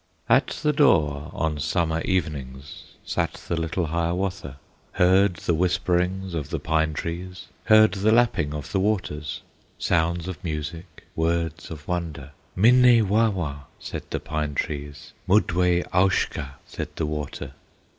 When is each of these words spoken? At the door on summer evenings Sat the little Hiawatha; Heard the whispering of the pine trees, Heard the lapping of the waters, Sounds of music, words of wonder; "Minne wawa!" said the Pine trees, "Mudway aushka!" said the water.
At 0.27 0.47
the 0.63 0.73
door 0.73 1.29
on 1.31 1.59
summer 1.59 2.01
evenings 2.01 2.93
Sat 3.05 3.33
the 3.47 3.55
little 3.55 3.85
Hiawatha; 3.85 4.57
Heard 4.93 5.35
the 5.35 5.53
whispering 5.53 6.33
of 6.33 6.49
the 6.49 6.57
pine 6.59 6.95
trees, 6.95 7.45
Heard 7.65 7.91
the 7.91 8.11
lapping 8.11 8.51
of 8.51 8.71
the 8.71 8.79
waters, 8.79 9.43
Sounds 9.77 10.27
of 10.27 10.43
music, 10.43 11.03
words 11.15 11.69
of 11.69 11.87
wonder; 11.87 12.31
"Minne 12.55 13.07
wawa!" 13.07 13.67
said 13.77 14.01
the 14.09 14.19
Pine 14.19 14.55
trees, 14.55 15.13
"Mudway 15.27 15.83
aushka!" 15.93 16.53
said 16.65 16.89
the 16.95 17.05
water. 17.05 17.51